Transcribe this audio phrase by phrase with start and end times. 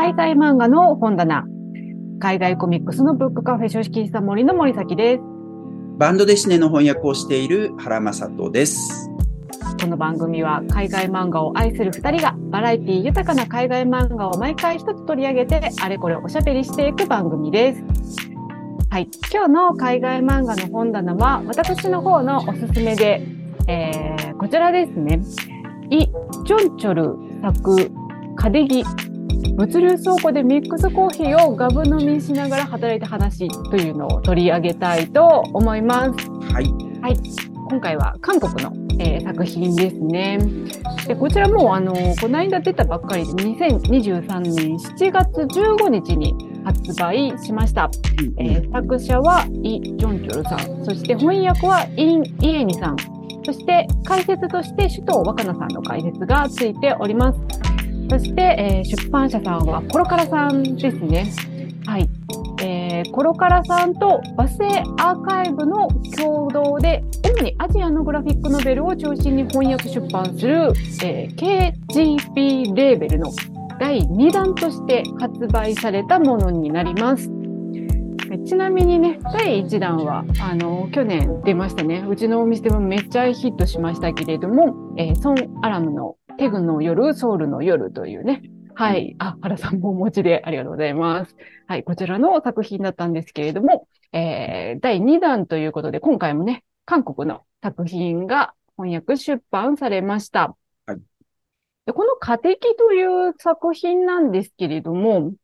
[0.00, 1.44] 海外漫画の本棚、
[2.20, 5.22] 海外コミックスのブックカフェ書式さ森の森崎です。
[5.98, 9.10] バンドデシネの翻訳をしている原正人です。
[9.78, 17.84] この番組は海外漫画を愛する2人がバラエティ豊かな海外漫画を毎回一つ取り上げてあれこれおしゃべりしていく番組です。
[18.88, 23.26] はい、今日の海外漫画の本棚は私の方のおすすめで、
[23.68, 25.20] えー、こちらですね。
[25.90, 27.90] イ・ジョンチョル作
[28.36, 28.82] カデギ
[29.56, 36.30] 物流倉庫でミックスコーヒーをガブ飲みしながら働いた話というのを取り上げたいと思います。
[36.52, 36.64] はい。
[37.02, 37.16] はい、
[37.70, 40.38] 今回は韓国の、えー作品ですね。
[41.06, 47.90] でこちらもあのこの間出たばっかりで2023年7月15日に発売しました。
[48.38, 52.96] えー作者はイ・ジョンチョルさん、そして翻訳はイン・イエニさん、
[53.44, 57.69] そして解説として首藤若菜さんの解説がついております。
[58.10, 61.32] そして、えー出版社さんはコロカラさんですね。
[61.86, 62.08] はい。
[62.60, 64.64] えーコロカラさんと和製
[64.98, 65.86] アーカイブの
[66.18, 70.72] 共同で、主にアジアのグラフィックノベルを中心に翻訳出版する、
[71.04, 73.30] えー KGP レーベルの
[73.78, 77.30] 第2弾として発売されたものになります。
[78.44, 82.04] ちなみにね、第1弾は、あの、去年出ましたね。
[82.08, 88.42] うちのお店もめっちゃヒットしましたけれども、えーソン・アラムのテグの夜、ソウルの夜というね、
[88.74, 89.14] はい。
[89.18, 91.36] あ、原さんもお持ちでありがとうございます。
[91.66, 91.84] はい。
[91.84, 100.56] こちらの作品だったんですけれども、えー第2弾ということで、今回もね、韓国の作品が翻訳出版されました。
[100.86, 101.00] はい
[101.84, 105.34] でこの家的という作品なんですけれども、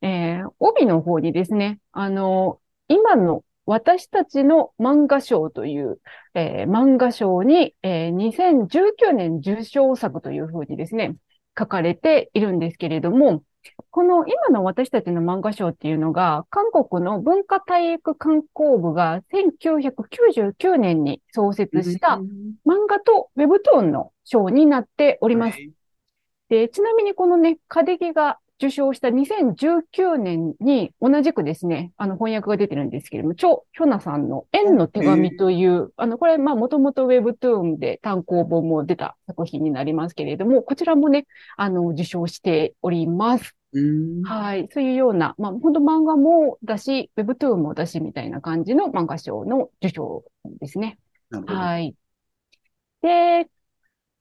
[0.00, 6.00] えー帯の方にですね、あの、今の私たちの漫画賞という、
[6.34, 11.16] えー漫画賞に、えー2019年受賞作というふうにですね、
[11.58, 13.42] 書かれているんですけれども、
[13.90, 22.20] この今の私たちの漫画賞っていうのが、韓国の文化体育観光部が1999年に創設した
[22.64, 25.58] 漫画とウェブトーンの賞になっております。
[26.48, 43.54] で、ちなみにこのね、カデギが受賞した2019年に同じくですね、あの翻訳が出てるんですけれども、チョ・ヒョナさんの縁の手紙という、あの、これ、まあ、もともとウェブトゥーンで単行本も出た作品になりますけれども、こちらもね、あの、受賞しております。
[43.72, 44.68] うんはい。
[44.72, 50.24] そういうような、まあ、本当漫画もだし、ウェブトゥーンもだしみたいな感じの漫画賞の受賞
[50.60, 50.98] ですね。
[51.30, 51.94] はい。
[53.02, 53.50] で、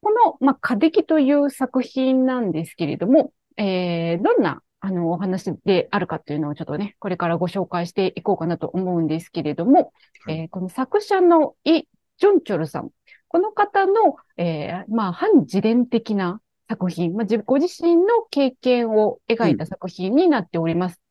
[0.01, 9.93] この、まあ、カデキという作品なんですけれども、えー、どんな、あの、お話であるかというのをちょっとね、これからご紹介していこうかなと思うんですけれども、
[10.25, 11.83] はいえーこの作者のイ・
[12.17, 12.89] ジョンチョルさん、
[13.27, 21.01] この方の、えー、まあ、反自伝的な作品、まあ、自ご自身の経験を描いた作品になっております。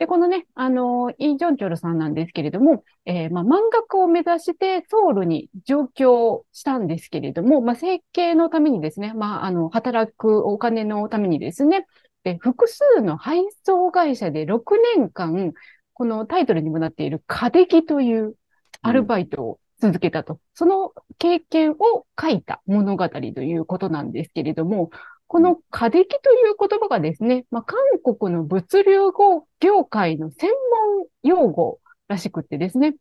[0.00, 11.86] で、このね、あの、イ・ジョンチョルさんなんですけれども、えーまあ、漫画を目指してソウルに上京したんですけれども、まあ、生計のためにですね、まあ、あの、働くお金のためにですね、
[12.24, 15.52] で複数の配送会社で6年間、
[15.92, 18.34] このタイトルにもなっているカデキという
[18.80, 20.40] アルバイトを続けたと。
[20.54, 24.90] その経験を書いた物語ということなんですけれども、
[25.30, 30.50] このカデキという言葉がですね、まあ、韓国の物流語業界の専
[30.98, 32.96] 門用語らしくってですね。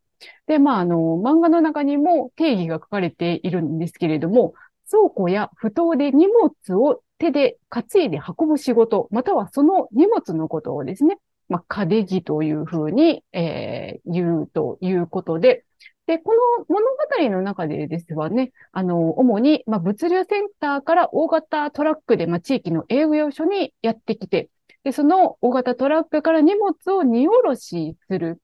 [0.45, 4.53] で、まあ、あの、漫画の中にも定義が書かれているんですけれども、
[4.91, 11.17] 倉庫や不当で荷物を手で担いで運ぶ仕事、またはその荷物のことをですね、
[11.47, 15.65] まあ、カデギというふうに、えー言うということで、
[16.09, 16.87] で、この物
[17.29, 24.49] 語の中でですはね、あの、主に、まあ、物流センターから大型トラックで、まあ、地域の営業所にやってきて、
[24.83, 28.41] で、その大型トラックから荷物を荷下ろしする。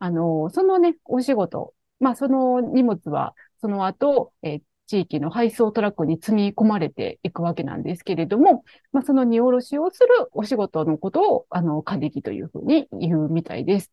[0.00, 1.72] あの、そのね、お仕事。
[2.00, 13.92] まあ、その荷物は、その後、え地域の配送トラックに積み込まれていくわけなんですけれども、まあ、その荷下ろしをするお仕事のことを、あの、カデギというふうに言うみたいです。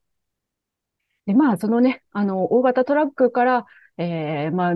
[1.26, 3.66] で、まあ、そのね、あの、大型トラックから、
[3.98, 4.74] えー、まあ、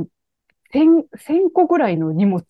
[0.74, 2.44] 1000、1000個ぐらいの荷物、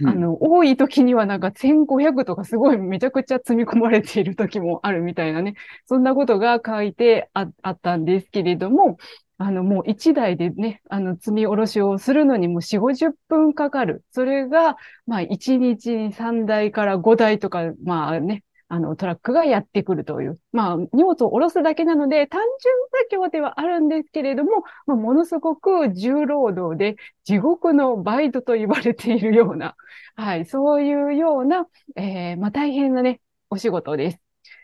[0.00, 5.54] うんあの、多い時にはなんか1500とかすごいめちゃくちゃ積み込まれている時もあるみたいなね、
[5.86, 8.96] そんなことが書いてああったんですけれども、
[9.38, 14.04] あの、もう一台でね、あの、積み下ろしをするのにも4、50分かかる。
[14.10, 14.76] それが、
[15.06, 20.40] まあ、1日に3台から5台とか、まあね、あの、トラックがやってくるという。
[20.52, 22.74] まあ、荷物を下ろすだけなので、単純
[23.08, 29.76] 作業ではあるんですけれども、まあ、ものすごく重労働で、地獄のバイトと言われているような、
[30.16, 31.66] はい、そういうような、
[31.96, 33.20] えーまあ、大変なね、
[33.50, 34.20] お仕事です。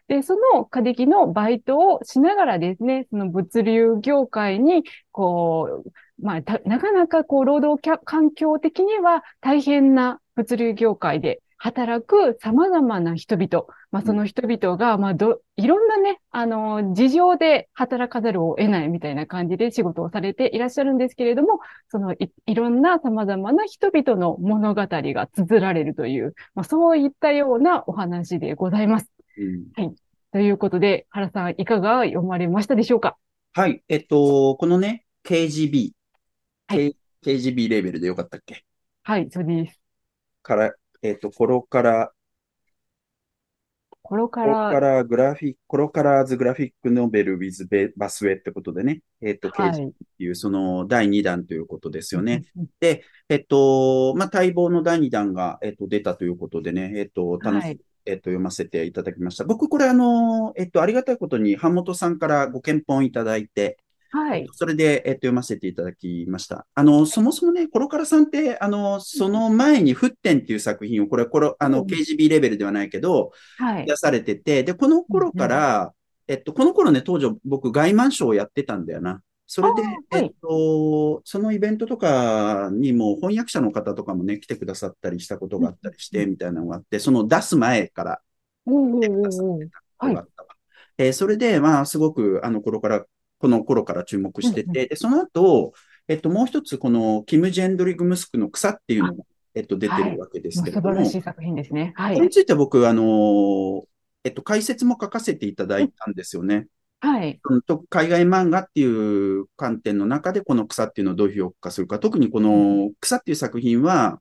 [0.09, 4.83] で、その過激のバイトをしながらですね、その物流業界に、
[5.13, 21.61] こう、まあ、なかなかこう、労働環境的には大変な物流業界で働く様々な人々、まあ、その人々が、まあ、ど、いろんなね、あの、事情で働かざるを得ないみたいな感じで仕事をされていらっしゃるんですけれども、
[21.91, 29.13] そのい、いろんな様々な人々の物語が綴られるという、まあ、そういったようなお話でございます。
[29.37, 29.95] うん、はい。
[30.33, 33.19] ということで、原さん、いかが読まれましたでしょうか？
[33.53, 33.83] はい。
[33.89, 35.91] えっと、このね、KGB、
[36.69, 38.65] はい、KGB レベルでよかったっけ？
[39.03, 39.79] はい、そうです。
[40.43, 42.13] から、えっ、と、コロカラ、
[44.03, 52.45] コロカラ、コロカラグラフィック、コロカラーズグラフィックノベルウィズベバスウェってことでね、えっ、と、はい、っていうその第2弾ということですよね。
[52.81, 59.45] で、えっ、と、まあ、待望の第2弾が、えっ、と、出たということでね、えっ、と、楽し、はい、えっ、と、読ませていただきました。
[59.45, 63.79] 僕、これあの、えっ、と、ありがたいことに、版本さんからご検討いただいて、
[64.13, 64.49] はい。
[64.53, 66.67] それで、えっと、読ませていただきました。
[66.75, 73.87] あの、そもそもね、コロカラさんって、あの、その前に、沸点っていう作品を、これ、これ、あの、KGB レベルではないけど、はい。
[73.87, 75.93] 出されてて、で、この頃から、
[76.27, 79.23] えっと、この頃ね、当時僕、外満賞をやってたんだよな。
[79.47, 88.21] それで、えっと、そのイベントとかにも翻訳者の方とかもね、来てくださったりしたことがあったりして、みたいなのがあって、その出す前から、
[88.65, 90.49] 出さってたことがあったわ。
[90.99, 93.05] えそれで、まあ、すごく、あの頃から
[93.41, 95.73] この頃から注目してて、で、その後、
[96.07, 100.89] えっと、もう一つ、この、キム・ジェンドリグ・ムスクの草っていうのも、えっと、出てるわけですけれども。
[100.91, 101.93] 素晴らしい作品ですね。
[101.97, 102.15] はい。
[102.15, 103.83] これについては僕、あの、
[104.23, 106.67] えっと、解説も書かせていただいたんですよね。
[107.01, 107.41] はい。
[107.89, 111.99] 海外漫画っていう観点の中で、この草っていうのをどう評価するか。
[111.99, 114.21] 特にこの草っていう作品は、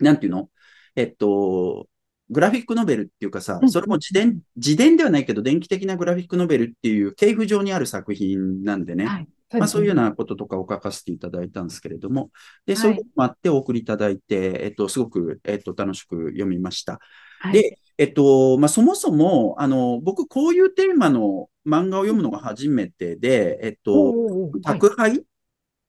[0.00, 0.48] なんていうの？
[0.96, 1.86] えっと、
[2.30, 9.06] グラフィックノベルっていうかさ、それも自伝、自伝ではないけど、電気的なグラフィックノベルっていう系譜上にある作品なんでね。
[9.06, 12.30] はい、まあそういうようなこととかを書かせていただいたんですけれども、
[12.66, 17.00] で、そういうこともあってお送りいただいて、えっと、すごく、えっと、楽しく読みました。
[17.40, 24.14] はい、で、えっと、まあそもそも、あの、僕こういうテーマの漫画を読むのが初めてで、えっと、
[24.62, 25.24] 宅配、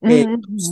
[0.04, 0.26] え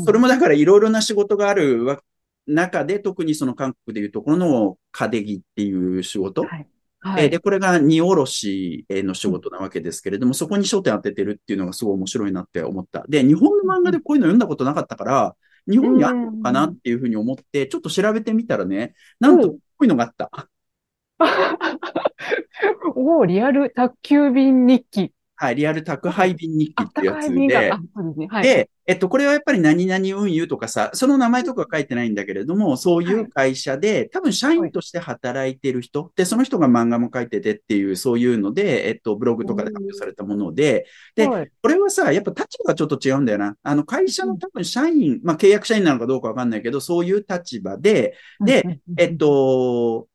[0.05, 2.01] それもだからいろいろな仕事があるわ
[2.47, 6.43] 中で、特にその韓国でいうところのカデギっていう仕事。
[6.43, 6.67] はい
[6.99, 13.05] はい、で、これが荷下ろしの仕事なわけですけれども、そこに焦点当ててるっていうのがすごい面白いなって思った。
[13.07, 15.35] で、日本の漫画でこういうの読んだことなかったから、
[15.69, 20.49] 日本にあるのかなっていうふうに思って、ちょっと調べてみたらね、なんとこういうのがあった。
[22.95, 25.13] おお、リアル宅急便日記。
[25.39, 27.71] はい、リアル宅配便日記ってやつで、
[28.41, 43.55] で、えっと、これはやっぱり何々運輸とかさ、その名前とか書いてないんだけれども、そういう会社で、多分社員として働いてる人、で、その人が漫画も書いててっていう、そういうので、えっと、ブログとかで発表されたもので、で、これはさ、やっぱ立場がちょっと違うんだよな。
[43.61, 50.07] あの、会社の多分社員、まあ、契約社員なのかどうかわかんないけど、そういう立場で、で、えっと、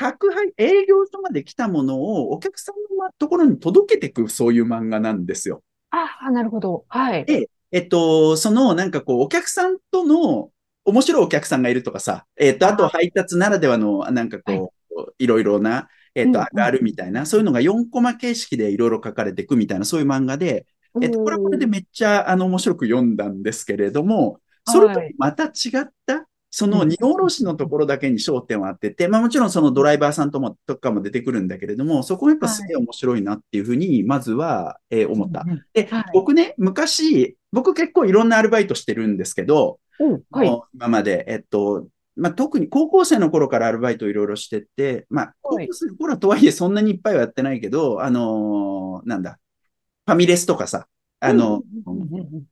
[0.00, 5.62] 宅配、営業所まで来たものをお客さんのところに届けていく、そういう漫画なんですよ。
[5.90, 6.86] ああ、なるほど。
[6.88, 7.26] はい。
[7.26, 10.50] で、えっと、その、なんかこう、お客さんとの、
[10.86, 20.66] 面白いお客さんがいるとかさ、えっと、あと配達ならではの、なんかこう、はい、いろいろな、えっと、があるみたいな、そういうのが4コマ形式でいろいろ書かれていくみたいな、そういう漫画で、
[21.02, 25.48] えっと、これはこれでめっちゃ、あの、面白く読んだんですけれども、それとまた違
[25.82, 35.44] った、その荷下ろしのところだけに焦点を当てて、まあもちろんそのドライバーさんとも、とかも出てくるんだけれども、そこがやっぱすげえ面白いなっていうふうに、まずは、えー、思った。
[35.72, 39.78] で、僕ね、昔、僕結構いろんなアルバイトしてるんですけど、
[40.30, 49.38] はい、今まで、えっと、まあ、特に高校生の頃からアルバイトいろいろしてて、まあ、高校生の頃とはいえそんなにいっぱいはやってないけど、あのー、なんだ、
[50.06, 50.86] ファミレスとかさ、
[51.20, 51.62] あの、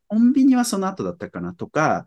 [0.09, 2.07] コンビニはその後だったかなとか、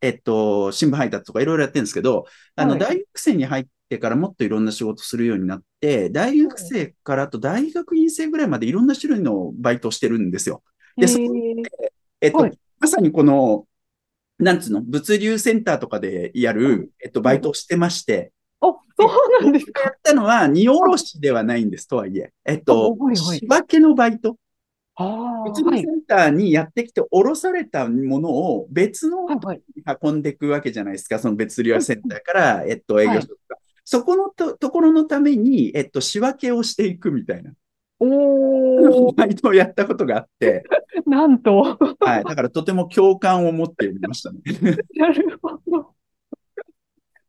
[0.00, 10.62] えっと、新聞配達とかいろいろやってるんですけど、あの、大学生に入ってからもっといろんな仕事するようになって、大学生からあと大学院生ぐらいまでいろんな種類のバイトをしてるんですよ。
[10.96, 11.40] で、そこで、
[12.20, 12.48] えっと、
[12.78, 13.66] まさにこの、
[14.38, 18.66] なんつうの、物流センターとかでやる、えっと、バイトをしてまして、あ、
[18.98, 22.32] そうなんですかやったのは、荷下ろしではないんです、とはいえ。
[22.44, 24.36] えっと、仕分けのバイト。
[24.98, 29.26] 別のセンターにやってきて、降ろされたものを別の
[30.02, 31.18] 運んでいくわけじゃないですか。
[31.18, 33.58] その別流センターから、えっと、営業所とか。
[33.84, 37.52] そこのとところのために、えっと、仕分けをしていくみたいな。
[37.98, 40.64] おバイトをやったことがあって。
[41.06, 41.78] なんと。
[42.00, 42.24] はい。
[42.24, 44.40] だからとても共感を持っていましたね。
[44.96, 45.55] なるほど。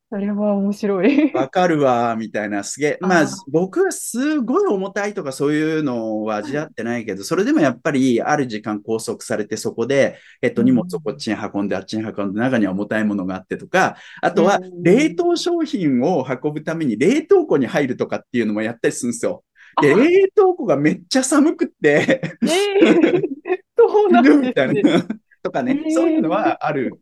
[0.09, 1.33] それは面白い。
[1.33, 2.97] わかるわ、みたいな、すげえ。
[3.01, 19.43] まああ、僕はすごい重たいとかそういうのは味わってないけど、それでもやっぱりある時間拘束されて、そこで、えっと、うん荷物をこっちに運んで、あっちに運んで、中には重たいものがあってとか、あとはうん冷凍商品を運ぶために冷凍庫に入るとかっていうのもやったりするんですよ。
[19.79, 23.21] で、あ冷凍庫がめっちゃ寒くって、ええ
[23.77, 24.49] そうなん死ぬですね。
[24.49, 25.05] みたいな。
[25.43, 26.99] とかね、えーそういうのはある。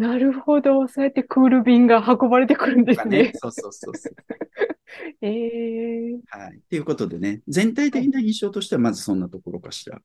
[0.00, 0.88] なるほど。
[0.88, 3.32] そうやってクール便が運ばれてくるんですねね。
[3.34, 4.14] そうそうそうそう。
[5.20, 6.60] ええはい。
[6.70, 10.00] ということでね、全体的な印象としてはまずそんなところかしら。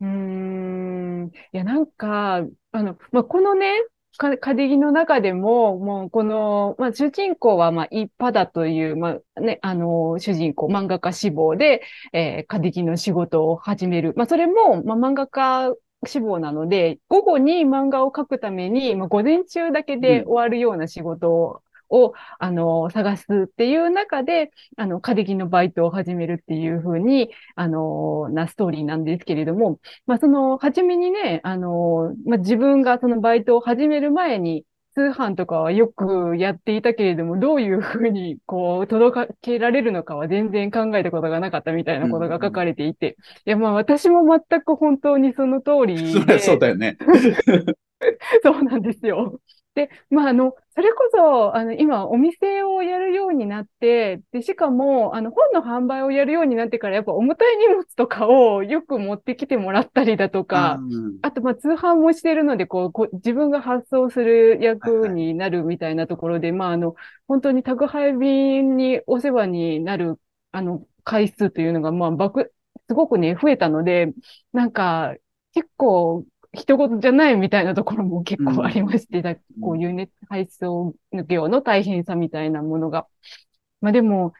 [0.00, 1.30] うーん。
[1.52, 3.72] いや、なんか、あの、まあ、このね、
[4.16, 11.82] か、カデギの中でも、もう、この、まあ、主人公は、まあ、一派だという、まあ、ね、あの、主人公、漫画家志望で、
[12.12, 14.14] えー、カデギの仕事を始める。
[14.16, 15.74] まあ、それも、まあ、漫画家
[16.06, 34.64] 志望なので、午後に漫画を描くために、まあ、午前中だけで終わるような仕事を、を、あの、探すっていう中で、あの、カデギのバイトを始めるっていうふうに、あの、なストーリーなんですけれども、まあ、その、初めにね、あの、まあ、自分がそのバイトを始める前に、
[34.94, 46.96] 通販とかはよくやっていたけれども、どういうふうに、こう、届けられるのかは全然考えたことがなかったみたいなことが書かれていて、いや、まあ、私も全く本当にその通りそりゃで、そうだよね。
[48.42, 49.40] そうなんですよ。
[49.74, 61.18] で、まあ、あの、それこそ、あの、今、お店をやるようになって、で、しかも、あの、本の販売をやるようになってから、やっぱ重たい荷物とかをよく持ってきてもらったりだとか、うん。
[61.22, 66.94] あと、まあ、通販もしてるので、こう、こう自分が発送する役になるみたいなところで、まあ、あの、
[67.26, 72.52] 本当に宅配便にお世話になる、あの、回数というのが、まあ、爆、
[72.88, 74.12] すごくね、増えたので、
[74.52, 75.14] なんか、
[75.54, 80.94] 結構、人事じゃないみたいなところも結構ありまして、だこういうね、配送
[81.28, 83.06] 業の大変さみたいなものが。
[83.80, 84.34] まあでも、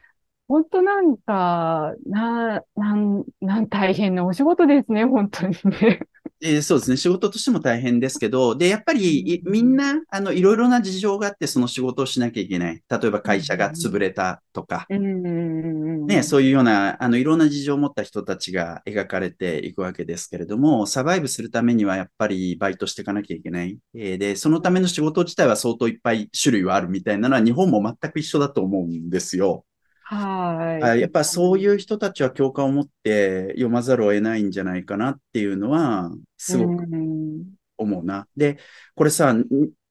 [0.47, 6.07] 本当なんか、な、なん、なん大変なお仕事ですね、本当にね。
[6.45, 6.97] えーそうですね。
[6.97, 12.83] 仕事としても大変ですけど、で、やっぱり、いみんな、あの、いろいろな事情があって、その仕事をしなきゃいけない。
[12.89, 23.79] 例えば会社が潰れたとか、うんね、そういうような、あの、いろんな事情を持った人たちが描かれていくわけですけれども、サバイブするためにはやっぱりバイトしていかなきゃいけない。
[23.95, 29.65] えーで、そのための仕事自体は相当いっぱい種類はあるみたいなのは日本も全く一緒だと思うんですよ。
[30.13, 30.83] はい。
[30.83, 38.27] あやっぱそういう人たちは共感を持って読まざるを得ないんじゃないかなっていうのは、すごくうん思うな。
[38.35, 38.59] で、
[38.95, 39.45] これさ、ん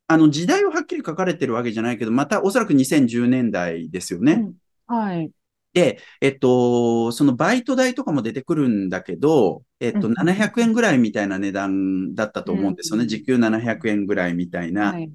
[0.06, 4.32] あの時代をはっきり書かれてるわけじゃないけど、またおそらく2010年代ですよね。
[4.34, 4.54] うん
[4.86, 5.30] はい。
[5.72, 13.02] で、えっと、そのバイト代とかも出てくるんだけど、えっと、うん700円ぐらいみたいな値段だったと思うんですよね。
[13.02, 14.92] うん時給700円ぐらいみたいな。
[14.92, 15.10] はい。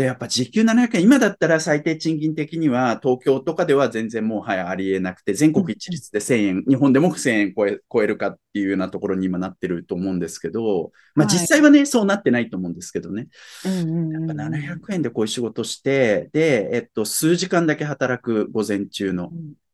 [0.00, 13.28] で、やっぱ時給700円、今だったら最低賃金的には東京とかでは全然もうはいありえなくて、全国一律で1000円、日本でも1000円超え超えるかっていうようなところに今なってると思うんですけど、まあはい実際はね、そうなってないと思うんですけどね。
[13.66, 19.30] うんうんうんやっぱ700円でこういう仕事して、で、えっと、数時間だけ働く午前中の。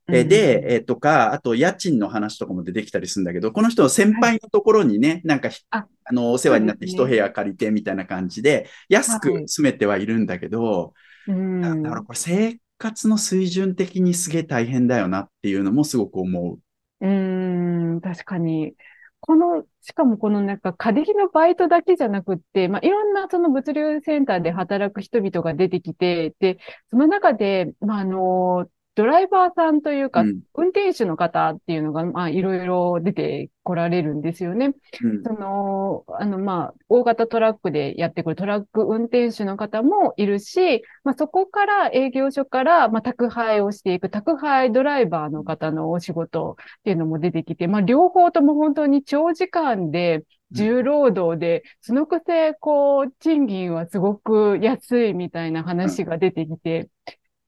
[0.08, 0.16] うん。
[0.16, 10.94] えで、えとか、あと家賃の話とかも出てきたりするんだけど、この人の先輩のところにね、なんかひああの、お世話になって一部屋借りてみたいな感じで、安く住めてはいるんだけど、
[11.26, 11.60] うん。
[11.60, 16.58] だだからこれ生活の水準的にすげえ大変だよなっていうのもすごく思う。
[17.00, 18.74] うーん、確かに。
[19.20, 26.58] この、しかもこのなんか、過激のバイトだけじゃなくって、まあ、いろんなその物流センターで働く人々が出てきて、で、
[26.90, 30.40] その中で、まあ、あの、ドライバーさんというか、うん。
[30.54, 34.72] 運転手の方っていうのが、まあ、いろいろ出てこられるんですよね。
[35.02, 35.22] うん。
[35.22, 50.22] その、あの、まあ、大型トラックでやってくるトラック運転手の方もいるし、まあ、そこから営業所から、まあ、宅配をしていく宅配ドライバーの方のお仕事っていうのも出てきて、まあ、両方とも本当に長時間で、
[50.52, 56.88] 重労働で、そのくせ、こう、賃金はすごく安いみたいな話が出てきて、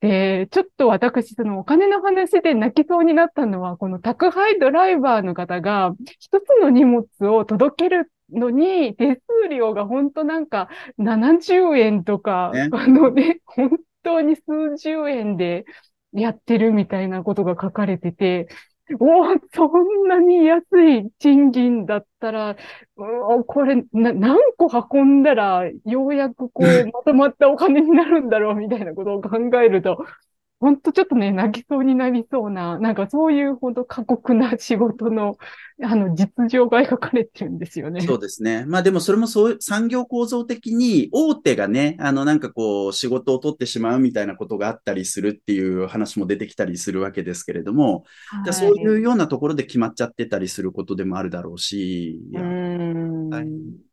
[0.01, 12.69] で、ちょっと私、そのお金の話で泣きそうになったのは、この宅配ドライバーの方が、一つの荷物を届けるのに、手数料が本当なんか70円とか、ね。
[12.71, 13.71] あのね、本
[14.03, 15.65] 当に数十円で
[16.13, 18.47] やってるみたいなことが書かれてて、
[18.99, 30.05] おーそんなに安い賃金だったら、うーこれな、何個運んだら、ようやくこう、 まとまったお金になるんだろうみたいなことを考えると、
[30.59, 35.37] ほんとちょっとね、泣きそうになりそうな、なんかそういうほど過酷な仕事の、
[35.81, 38.01] あの、実情が描かれてるんですよね。
[38.01, 38.65] そうですね。
[38.67, 48.03] まあでもそれもそう、産業構造的に大手がね、あのなんかこう仕事を取ってしまうみたいなことがあったりするっていう話も出てきたりするわけですけれども、
[48.43, 53.29] はい、そういうようなところで決まっちゃってたりすることでもあるだろうし、うん。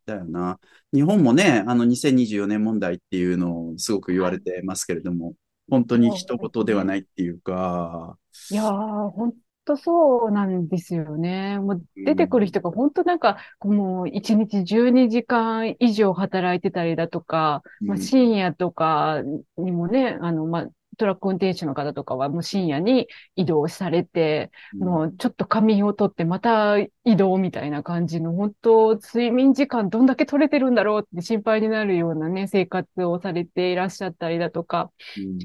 [0.04, 0.58] だよな。
[0.92, 5.34] 日本もね、あの2024年問題っていうのをすごく言われてますけれども、
[5.68, 8.18] 本当に一言ではないっていうか。
[8.50, 11.58] いやー、本当そうなんですよね。
[11.58, 19.22] もう出てくる人が本当なんか、もう1日12時間以上働いてたりだとか、まあ、深夜とか
[19.56, 34.90] にもね、あの、まあ、トラック運転手の方とかはもう深夜に移動されて、うん、もうちょっと仮眠を取ってまた移動みたいな感じの、本当睡眠時間どんだけ取れてるんだろうって心配になるようなね、生活をされていらっしゃったりだとか。
[35.16, 35.38] うん、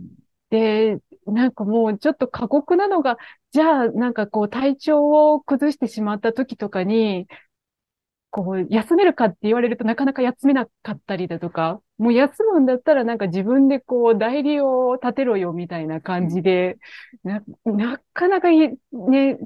[0.50, 3.18] で、なんかもうちょっと過酷なのが、
[3.52, 7.28] じゃあなんかこう体調を崩してしまった時とかに、
[8.32, 16.78] こう、休めるかって言われるとなかなか休めなかったりだとか、もう休むんだったらなんか自分でこう、代理を立てろよみたいな感じで、
[17.26, 18.78] な、なかなかね、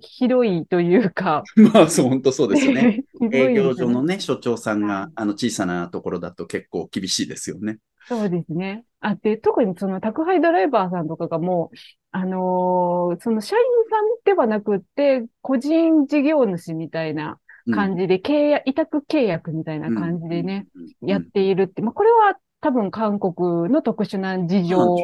[0.02, 1.44] ひどいというか。
[1.74, 3.04] まあ、そう、本当そうですよね。
[3.34, 7.80] 営業所のね、所長さんが、あの、小さなところだと結構厳しいですよね。
[8.08, 8.86] そうですね。
[9.00, 11.78] あ、で、特にその宅配ドライバーさんとかがもう、
[12.12, 17.40] あのー、その社員さんではなくって、個人事業主みたいな
[17.74, 20.68] 感じで、契約、委託契約みたいな感じでね、
[21.02, 24.98] やっているって、まあ、これは多分韓国の特殊な事情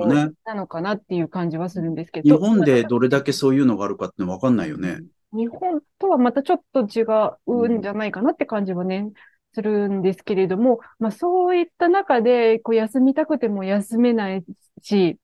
[0.46, 2.38] なのかなっていう感じはするんですけど。
[2.38, 5.00] 日本でどれだけそういうのがあるかってわかんないよね。
[5.34, 7.06] 日本とはまたちょっと違
[7.48, 9.12] うんじゃないかなって感じはね、
[9.53, 14.44] するんですけれども、まあそういった中で、こう休みたくても休めない
[14.82, 15.18] し、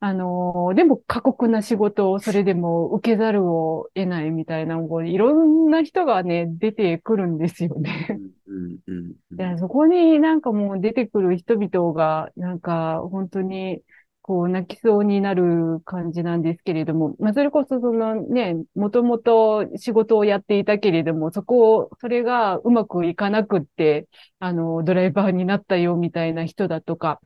[0.00, 8.20] あのー、でも過酷な仕事をそれでも受けざるを得ないみたいな、こういろんな人がね、出てくるんですよね。
[9.30, 13.82] でそこになんかもう出てくる人々が、なんか本当に、
[14.26, 24.08] こう泣きそうになる感じなんですけれども、まあ、それこそそのね、もともと仕事をやっていたけれども、そこを、それがうまくいかなくって、
[24.40, 27.20] あの、ドライバーになったよみたいな人だとか、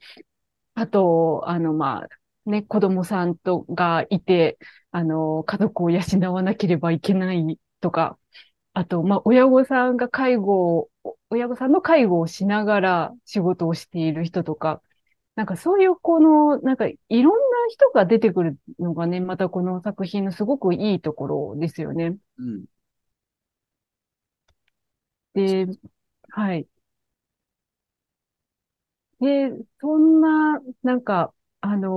[0.74, 2.08] あと、あの、まあ、
[2.46, 4.58] ね、子供さんとがいて、
[4.90, 6.00] あの、家族を養
[6.32, 8.18] わなければいけないとか、
[8.74, 10.90] あと、まあ、親御さんが介護を、
[11.30, 14.82] 親御さんの介護をしながら仕事をしている人とか、
[15.36, 17.36] なんかそういうこの、なんかいろんな
[17.70, 22.16] 人が出てくるのがね、またこの作品のすごくいいところですよね。
[22.38, 22.66] うん。
[25.34, 25.66] で、
[26.30, 26.68] はい。
[29.20, 29.50] で、
[29.80, 31.90] そんな、なんか、あのー、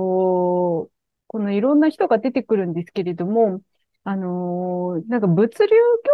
[1.26, 3.60] このいろんな人が出てくるんですけれども、
[4.04, 5.68] あのー、なんか物流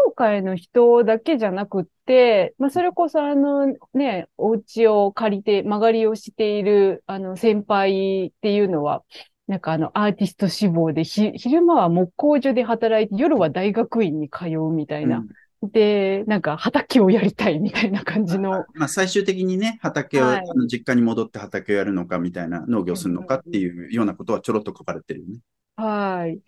[0.06, 9.02] 業界の人だけじゃなくって、まあ、それこそあのね、お家を借りて間借りをしているあの先輩っていうのは、
[9.48, 15.24] なんかあのアーティスト志望で、昼間は木工所で働いて、夜は大学院に通うみたいな、
[15.62, 18.64] で、なんか畑をやりたいみたいな感じの。
[18.74, 25.34] まあ、最終的にね、畑を、はい、あの実家に戻って畑をやるのかみたいな、農業するのかっていうようなことはちょろっと書かれてるよね。
[25.76, 26.36] はい。
[26.36, 26.38] っ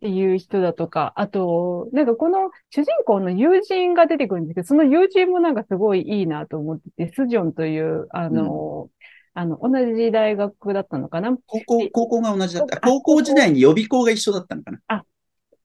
[0.00, 8.90] ていう人だとか、あと、なんかこの主人公の友人が出てくるんですけど、その友人もなんかすごいいいなと思ってて、スジョンという、あの、うん、
[9.32, 11.36] あの、同じ大学だったのかな？
[11.46, 12.80] 高校、高校が同じだった。
[12.80, 14.78] 高校時代に予備校が一緒だったのかな？
[14.88, 15.04] あ、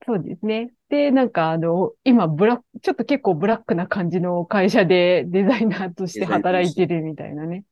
[0.06, 0.72] そうですね。
[0.90, 7.66] で、なんかあの、今、ブラック、ちょっと結構ブラックな感じの会社で デザイナーとして働いてるみたいなね。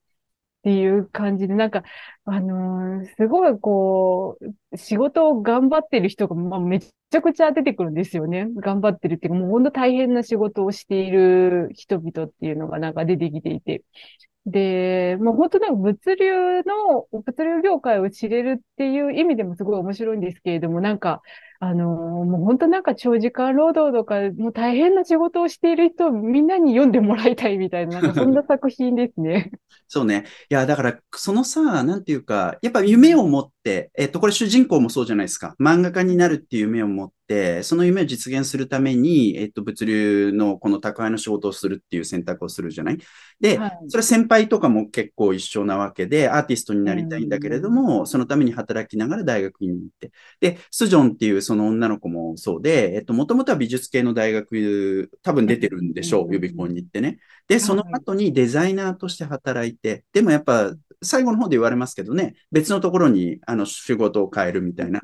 [0.59, 1.83] っていう感じで、なんか、
[2.25, 4.37] あのー、すごいこ
[4.71, 8.47] う、仕事を頑張ってる人が、まあ、めちゃくちゃ出てくるんですよね。
[8.57, 13.83] 頑張ってるっていうか、もうほんと大変な仕事をしている人々っていうのがなんか出てきていて。
[14.45, 21.21] で、もう本当なんか物流の、物流業界を知れるっていう意味でもすごい面白いんですけれども、なんか、
[21.59, 29.51] あのー、もう本当なんか長時間労働とか、もう大変な仕事をしている人をみんなに読んでもらいたいみたいな、 なんかそんな作品ですね。
[29.87, 30.25] そうね。
[30.49, 35.55] いや、だから、そのさ、なんていうか、やっぱ夢を持って、えっと、これ主人公もそうじゃないですか。
[35.59, 42.97] 漫画家になるっていう夢を持って、その夢を実現するために、えっと、物流のこの宅配の仕事をするっていう選択をするじゃない？
[43.39, 50.11] で、はい、それ先輩とかも結構一緒なわけで、アーティストになりたいんだけれども、そのために働きながら大学に行って。
[50.41, 57.19] で、スジョンっていうその女の子もそうで、えっと、もともとは美術系の大学、多分出てるんでしょう、予備校に行ってね。
[57.47, 64.99] で、その後にデザイナーとして働いて、でもやっぱ最後の方で言われますけどね、別のところに、あの、仕事を変えるみたいな。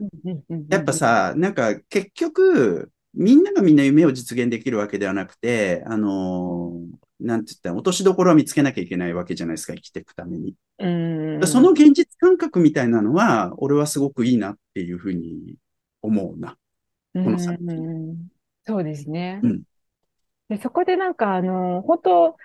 [0.70, 10.56] やっぱ、さ、なんか、結局、みんながみんな夢を実現できるわけではなくて、あのーなんて言ったら、落としどころは見つけなきゃいけないわけじゃないですか、生きていくために。
[10.80, 10.88] う
[11.40, 15.56] んその現実感覚みたいなのは、俺はすごくいいなっていうふうに
[16.04, 16.58] 思うな。
[17.14, 17.58] この作
[18.66, 19.40] そうですね。
[19.44, 19.64] うん
[20.50, 22.38] で、そこでなんか、あの、本当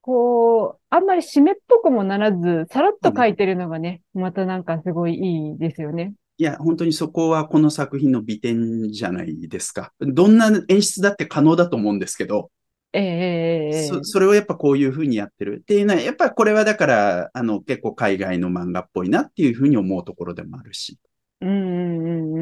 [0.00, 6.14] こう、あんまり締めっぽくもならず、さらっと書いてるのがね、またなんかすごいいいですよね。
[6.36, 9.92] いや、本当にそこはこの作品の美点じゃないですか。
[10.00, 12.50] どんな演出だって可能だと思うんですけど、
[12.92, 20.98] ええええええそそれをやっぱこういうふうにやってるっていうのは、やっぱこれはだから、あの、結構海外の漫画っぽいなっていうふうに思うところでもあるし、
[21.40, 22.33] うんうんうん。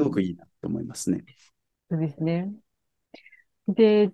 [0.00, 1.24] すごくいいなと思いますね。
[1.90, 2.54] そうですね。
[3.68, 4.12] で、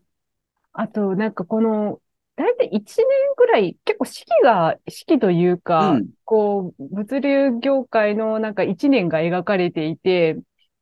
[0.73, 2.03] あと、なんかこの、
[2.37, 10.39] 大体1年ぐらい、結構四季が、四季というか、うんこう、物流業界のなんか1年が描かれていて、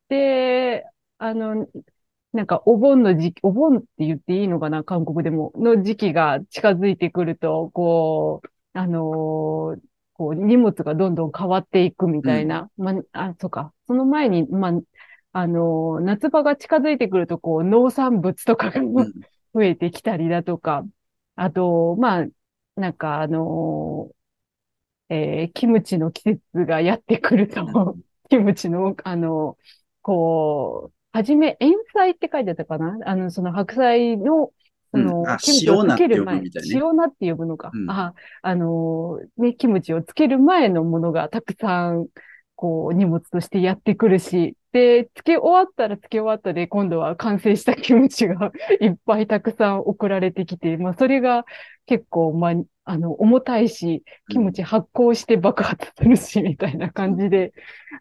[0.09, 0.85] で、
[1.19, 1.69] あの、
[2.33, 9.81] なんかお盆の時期、お盆って言っていいのかな、韓国でも、の時期が近づいてくると、こう、あのー
[10.15, 12.71] こう、荷物がどんどん変わっていくみたいな。
[12.77, 13.73] まあ、あ、そうか。
[13.89, 14.73] その前に、まあ、
[15.35, 19.13] あのー夏場が近づいてくると、こう、農産物とかがうん。
[19.55, 20.85] 増えてきたりだとか、
[21.37, 22.27] あと、まあ、
[22.77, 26.23] なんかあのーえーキムチの季
[26.55, 27.99] 節がやってくると、
[28.31, 29.59] キムチの、あの、
[30.03, 32.99] こう、はじめ、塩菜って書いてあったかな？
[33.07, 34.53] あの、その白菜の、
[34.93, 35.31] その、うん。
[35.31, 36.75] あキムチをつける前塩菜って呼ぶみたいね。
[36.77, 37.71] 塩菜って呼ぶのか。
[37.75, 37.91] うん。
[37.91, 42.09] あ、あのーね、キムチをつける前のものがたくさん、
[42.57, 51.45] こう、荷物としてやってくるし、で、つけ終わったらつけ終わったで、今度は完成したキムチが いっぱいたくさん送られてきて、まあ、それが
[51.87, 57.53] 結構、まあ、あの、重たいし、キムチ発酵して爆発するし、みたいな感じで、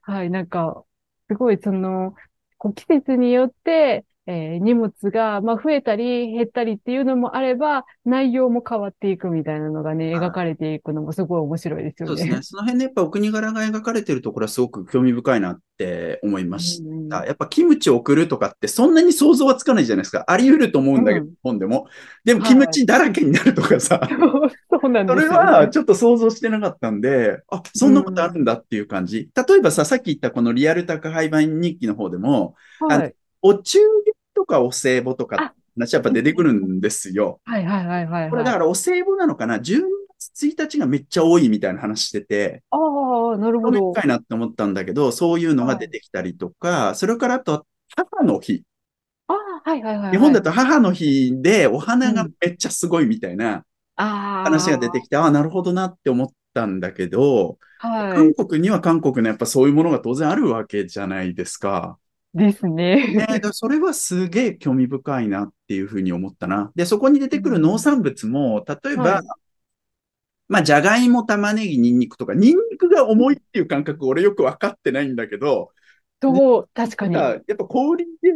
[0.03, 0.83] はい、なんか、
[1.29, 2.13] すごいその、
[2.57, 12.09] こう季節によって、えー荷物が、まあ、増えたり減ったりっていうのもあれば、内容も変わっていくみたいなのがね、はい描かれていくのもすごい面白いですよね。
[12.09, 12.43] そうですね。
[12.43, 16.89] その辺でやっぱお国柄が描かれてるところはすごく興味深いなって思いました。
[16.89, 20.23] うんやっぱキムチを送るとかってそんなに想像はつかないじゃないですか。
[20.27, 21.87] あり得ると思うんだけど、うん日本でも。
[22.23, 23.99] でもキムチだらけになるとかさ。
[24.71, 25.27] そうなんですよね。
[25.27, 29.29] それはちょっと想像してなかったんで、あ、そんなことあるんだっていう感じ。
[29.35, 33.15] 例えばさ、さっき言ったこのリアル宅配版日記の方でも、はい。
[33.41, 37.39] お中元とかお歳暮とか話やっぱ出てくるんですよ。
[37.45, 38.29] はいはいはいはい。
[38.29, 39.83] これだからお歳暮なのかな ?12
[40.17, 42.77] 月1日がめっちゃ多いみたいな話してて、あ
[43.35, 43.79] あ、なるほど。
[43.79, 47.65] 興味深いなって思ったんだけど、そういうのが出てきたりとか、それからあと、
[47.95, 48.63] 母の日。
[49.27, 50.11] ああ、はいはいはいはい。
[50.11, 53.65] 日本だと母の日でお花がめっちゃすごいみたいな
[53.95, 58.15] 話が出てきて、ああ、なるほどなって思ったんだけど、はい。
[58.15, 61.97] 韓国には韓国のやっぱそういうものが当然あるわけじゃないですか。
[62.33, 63.27] ですね、ね。
[63.27, 66.71] だからそれはすげえ興味深いなっていうふうに思ったな。
[66.75, 69.43] で、そこに出てくる農産物も、例えば、はい
[70.47, 75.71] まあ、じゃがいも、玉ねぎ、ニンニクとか、ニンニクが重いっていう感覚、俺よくわかってないんだけど、
[76.21, 77.15] そう、確かに。
[77.15, 78.29] やっぱ小売りで、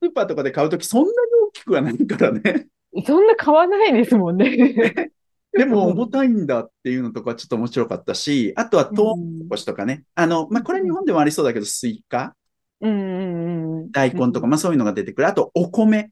[0.00, 1.16] スーパーとかで買うときそんなに
[1.48, 2.68] 大きくはないからね。
[3.06, 5.12] そんな買わないですもんね。
[5.52, 10.04] でも重たいんだっていうのとかちょっと面白かったし、あとはトウモうんロコシとかね。
[10.14, 12.36] あの、まあ、これ日本でもありそうだけど、スイカ、
[12.80, 13.90] うんうんうん。
[13.92, 15.28] 大根とか、まあ、そういうのが出てくる。
[15.28, 16.10] あと、お米、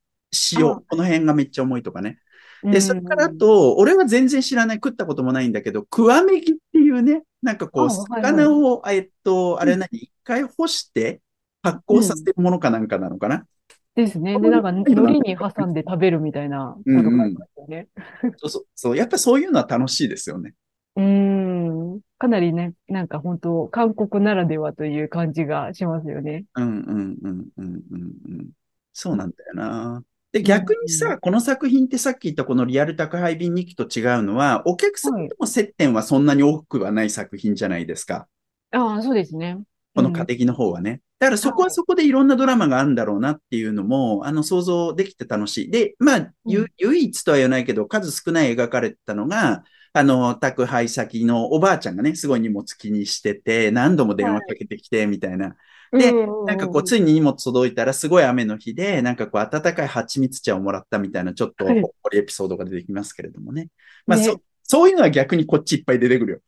[0.53, 2.19] 塩、あこの辺がめっちゃ重いとかね。
[2.63, 11.21] うんで、それからあと、俺は全然知らない、食ったこともないんだけど、クワメギっていうね、なんかこう、あはいはい魚を、えっと、あれ何、一回干して
[11.63, 13.47] 発酵させるものかなんかなのかな？
[13.95, 14.39] ですね。
[14.39, 17.89] で、なんか、海苔に挟んで食べるみたいなことがありますよね。
[18.37, 20.55] そうそう、そう、やっぱそういうのは楽しいですよね。
[20.97, 22.01] うーん。
[22.19, 26.45] かなりね、なんか本当韓国ならではという感じがしますよね。
[26.57, 28.51] うんうんうんうんうんうん。
[28.93, 30.05] そうなんだよな。
[30.33, 38.29] で、逆にさ、この作品ってさっき言ったこのリアル宅配便日記と違うのは、お客さんとの接点はそんなに多くはない作品じゃないですか。
[38.71, 39.63] ああ、そうですね。
[39.95, 41.01] この家的の方はね。
[41.19, 45.71] だからそこはそこでいろんなドラマがあるんだろうなっていうのも、あの、想像できて楽しい。
[45.71, 55.57] で、まあ、ゆ唯一とは言わないけど、数少ない描かれてたのが、あの、宅配先のおばあちゃんがね、すごい荷物気にしてて、何度も電話かけてきて、みたいな。
[55.91, 63.69] でうんなんかこう、ついに荷物届いたら、すごい雨の日で、なんかこう、温かい蜂蜜茶をもらったみたいな、ちょっとはいほっこりエピソードが出てきますけれどもね。
[64.07, 66.41] まあ、ねそ、そういうのは逆にこっちいっぱい出てくるよ。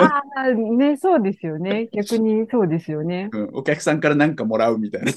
[0.00, 1.88] ああ、ね、そうですよね。
[1.92, 3.28] 逆にそうですよね。
[3.32, 5.12] うん、お客さんからなんかもらうみたいな。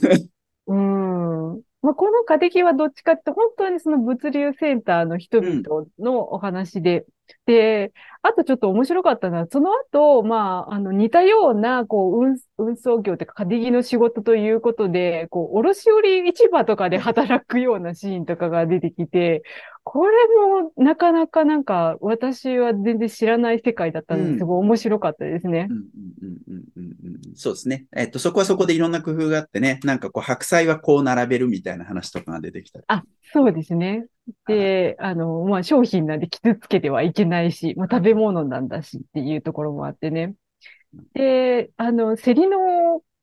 [0.67, 1.61] うん。
[1.83, 7.05] まあ、この家的はどっちかって、本当にその物流センターの人々のお話で、
[7.45, 7.93] で、
[8.23, 19.43] あとちょっと面白かったのは、その後、まあ、あの、似たような、こう、運、運送業というか、稼ぎの仕事ということで、こう、卸売市場とかで働くようなシーンとかが出てきて、
[19.89, 25.67] これもなかなかなんか、私は全然知らない世界だったので、すごい面白かったですね。
[25.69, 27.85] うんうんうんうんうんうん、そうですね。
[27.95, 32.85] えっと、そこはそこでいろんな工夫があってね、なんかこう、白菜はこう並べるみたいな話とかが出てきたり。
[32.89, 34.07] あ、そうですね。
[34.45, 40.35] で、あの、まあ、商品なんで傷つけてはいけないし、まあ、食べ物なんだしっていうところもあってね。
[41.13, 42.57] で、あの、競りの、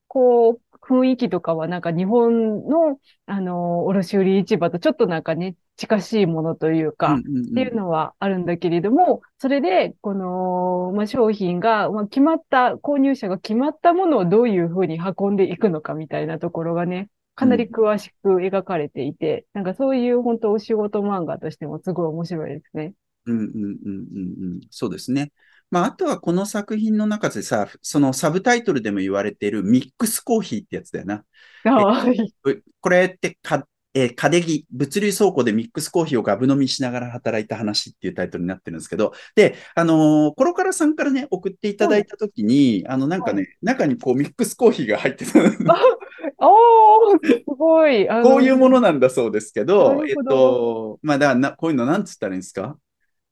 [0.08, 7.20] こう、雰囲気とかはなんか日本の、あの、卸売市場とちょっとなんかね、近しいものというか、っ
[7.54, 22.94] ていうのはあるんだけれども、それで、この、まあ、商品が、まあ、決まった、購入者が決まったものをどういうふうに運んでいくのかみたいなところがね、かなり詳しく描かれていて、うん、なんかそういう本当お仕事漫画としてもすごい面白いですね。
[23.26, 24.60] うんうんうんうんうん。
[24.70, 25.32] そうですね。
[25.70, 31.24] まあ、あとはこの作品の中でさ、そのサブタイトルでも言われているミックスコーヒーってやつだよな。
[31.64, 32.34] はい。
[32.80, 45.38] これってか、えー、家電物流倉庫でミックスコーヒーをガブ飲みしながら働いた話っていうタイトルになってるんですけど、で、あのー、コロカラさんからね、送っていただいたときに、あの、なんかね、はい、中にこうミックスコーヒーが入ってた。
[46.38, 48.06] おー、すごい。
[48.08, 52.76] こういうものなんだそうですけど、えっと、まあ、だな、こういうのなんつったらいいんですか？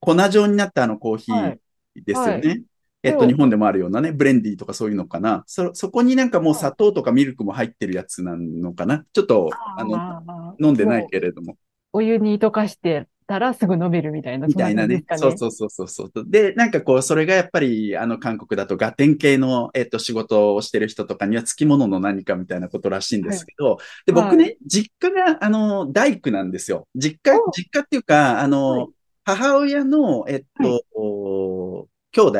[0.00, 1.34] 粉状になったあのコーヒー。
[1.34, 1.58] はい
[1.94, 2.48] ですよね。
[2.48, 2.64] はい、
[3.02, 5.44] えっと、日本でもあるようなね、ブレンディーとかそういうのかな。
[5.46, 9.04] そ、そこになんかもう砂糖とかミルクも入ってるやつなのかな。
[9.12, 10.22] ちょっと、あの、
[10.60, 11.56] 飲んでないけれども。
[11.92, 14.46] お湯に溶かしてたらすぐ飲めるみたいな。
[14.46, 14.96] みたいなね。
[14.96, 16.12] ねそうそうそうそうそう。
[16.26, 26.88] で、なんかこう、それがやっぱり、あの、韓国だとガテン系の、えっと、仕事をしてる人とかには付き物の何かみたいなことらしいんですけど、はい、で、僕ね、はい、実家が、あの、大工なんですよ。
[26.94, 28.88] 実家、実家っていうか、あの、はい、
[29.24, 32.38] 母親の、えっと、兄弟、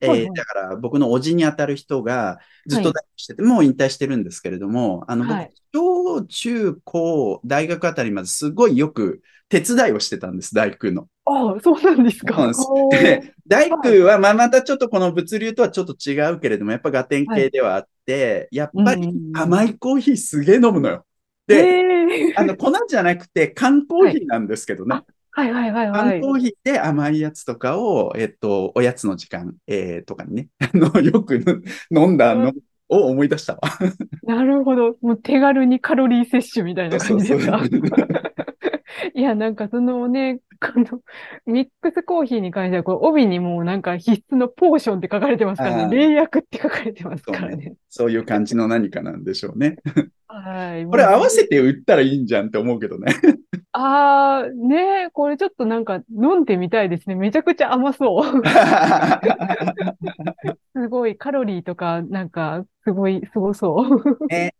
[0.00, 11.08] えーはいはい、だから僕のおじにあたる人がずっと大学してて、はい、もう引退してるんですけれども、あの、僕、小中高、大学あたりまですごいよく手伝いをしてたんです、大工の。
[11.26, 12.50] ああ、そうなんですか。
[12.90, 21.06] で、大工は、まあ、またちょっとこの物流とはちょっと違うけれども、やっぱガテン系ではあって、はい、やっぱり甘いコーヒーすげえ飲むのよ。
[21.46, 25.02] で、あの、粉じゃなくて缶コーヒーなんですけどね。
[25.30, 26.20] はいはいはいはい。
[26.20, 31.36] 缶コーヒーで甘いやつとかを、えっと、おやつの時間、えー、とかにね、あの、よく
[31.90, 32.52] 飲んだの
[32.88, 33.60] を思い出したわ。
[34.22, 34.96] なるほど。
[35.02, 37.60] もう手軽にカロリー摂取みたいな感じですか？
[39.14, 41.00] いや、なんかそのね、 この、
[41.46, 45.96] ミックスコーヒーに関しては、こう、帯にもうなんか必須のポーションって書かれてますからね。
[45.96, 47.74] 冷薬って書かれてますからね。
[47.88, 49.76] そういう感じの何かなんでしょうね。
[50.26, 50.86] はい。
[50.86, 53.14] これ合わせて売ったらいいんじゃんって思うけどね。
[53.72, 57.14] ああ、ねこれちょっとなんか飲んでみたいですね。
[57.16, 58.42] めちゃくちゃ甘そう。
[60.76, 64.26] すごいカロリーとか、なんか、すごい、すごそう。
[64.30, 64.52] え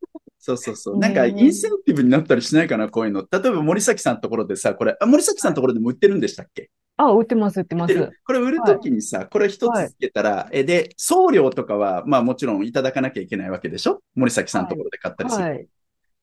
[0.46, 0.98] そうそうそう。
[0.98, 3.26] なんか、インセンティブになったりしないかな、こういうの。
[3.30, 6.70] 例えば、森崎さんのところでさ、これ、あ森崎さんのところでも売ってるんでしたっけ？
[6.98, 8.12] あ、売ってます、売ってます。
[8.26, 14.02] これ売るときにさ、はい、これ一つつけたら、はい、え、で、送料とかは、まあもちろんいただかなきゃいけないわけでしょ？
[14.14, 15.44] 森崎さんのところで買ったりする。
[15.44, 15.66] はい、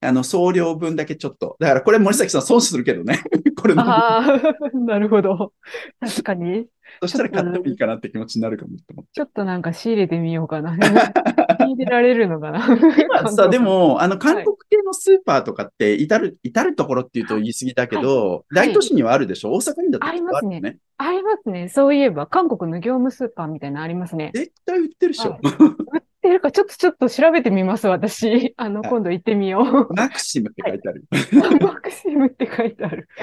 [0.04, 1.58] あの、送料分だけちょっと。
[1.60, 3.20] だからこれ森崎さん損するけどね。
[3.56, 4.42] これああ、
[4.74, 5.54] なるほど。
[6.00, 6.66] 確かに。
[7.02, 9.12] そしたら買ってもいいかなって気持ちになるかもって思って。
[9.14, 10.76] ちょっとなんか仕入れてみようかな。
[11.62, 12.66] 仕入れられるのかな。
[12.98, 19.52] 今さ、でも、あの、韓国系のスーパーとかって、至る、至るところっていうと言い過ぎだけど、はい、大都市にはあるでしょ？
[19.54, 20.78] 大阪にだってありますね。
[20.98, 21.70] ありますね。
[21.70, 24.32] そういえば、韓国の業務スーパーみたいなのありますね。
[24.34, 25.38] 絶対売ってるでしょ。
[25.42, 28.54] 売ってるか、ちょっとちょっと調べてみます、私。
[28.58, 29.94] あの、今度行ってみよう。
[29.94, 31.04] マクシムって書いてある。
[31.60, 33.08] マクシムって書いてある。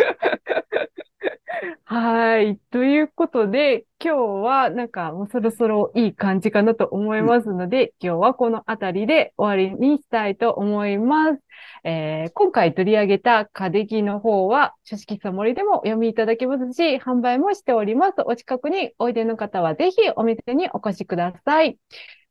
[1.84, 2.58] はい。
[2.70, 11.40] ということで、今日はなんかもうそろそろいい感じかなと思いますので、うん、今日はこのあたりで終わりにしたいと思います。
[11.84, 18.14] えー、今回取り上げたカデギの方は、書式サモリでもお読みいただけますし、販売もしております。
[18.26, 21.78] お近くにおいでの方はぜひお店にお越しください。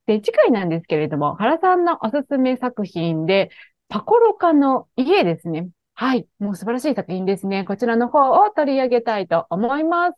[0.08, 3.52] で、次回なんですけれども、原さんのおすすめ作品で、
[3.89, 5.70] パコロカの家ですね。
[5.93, 6.28] はい。
[6.39, 7.63] もう素晴らしい作品ですね。
[7.65, 10.17] こちらの方を取り上げたいと思います。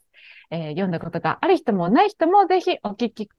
[0.51, 3.35] えー、読んだことがある人もない人もぜひお聞きく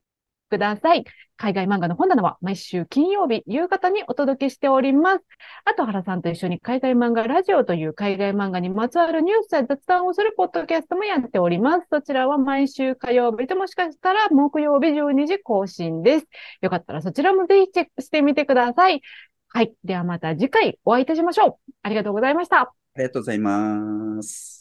[0.51, 1.05] ください。
[1.37, 5.25] 海外漫画の本棚は毎週金曜日夕方にお届けしております。
[5.65, 11.87] あと、原さんと一緒に海外漫画ラジオという海外漫画にまつわるニュースや雑談をするポッドキャストもやっております。
[11.91, 16.27] そちらは毎週火曜日ともしかしたら木曜日12時更新です。
[16.61, 19.01] よかったらそちらもぜひチェックしてみてください。
[19.49, 19.73] はい。
[19.83, 21.73] ではまた次回お会いいたしましょう。
[21.83, 22.61] ありがとうございました。
[22.61, 24.60] ありがとうございます。